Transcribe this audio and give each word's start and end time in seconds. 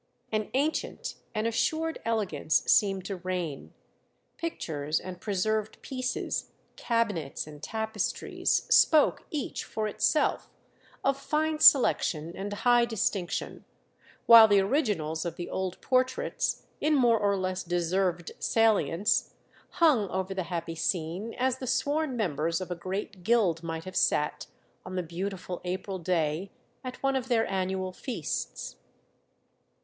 An 0.31 0.49
ancient, 0.55 1.13
an 1.35 1.45
assured 1.45 1.99
elegance 2.05 2.63
seemed 2.65 3.05
to 3.05 3.17
reign; 3.17 3.71
pictures 4.35 4.99
and 4.99 5.21
preserved 5.21 5.79
"pieces," 5.83 6.49
cabinets 6.75 7.45
and 7.45 7.61
tapestries, 7.61 8.65
spoke, 8.73 9.25
each 9.29 9.63
for 9.63 9.87
itself, 9.87 10.49
of 11.03 11.17
fine 11.19 11.59
selection 11.59 12.35
and 12.35 12.51
high 12.51 12.83
distinction; 12.83 13.63
while 14.25 14.47
the 14.47 14.59
originals 14.59 15.23
of 15.23 15.35
the 15.35 15.51
old 15.51 15.79
portraits, 15.81 16.65
in 16.79 16.95
more 16.95 17.19
or 17.19 17.37
less 17.37 17.61
deserved 17.61 18.31
salience, 18.39 19.35
hung 19.73 20.09
over 20.09 20.33
the 20.33 20.45
happy 20.49 20.73
scene 20.73 21.35
as 21.35 21.59
the 21.59 21.67
sworn 21.67 22.17
members 22.17 22.59
of 22.59 22.71
a 22.71 22.75
great 22.75 23.21
guild 23.21 23.61
might 23.61 23.83
have 23.83 23.95
sat, 23.95 24.47
on 24.83 24.95
the 24.95 25.03
beautiful 25.03 25.61
April 25.63 25.99
day, 25.99 26.51
at 26.83 26.95
one 27.03 27.15
of 27.15 27.27
their 27.27 27.45
annual 27.45 27.93
feasts. 27.93 28.77